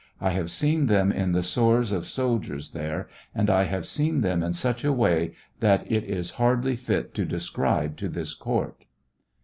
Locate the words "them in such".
4.21-4.83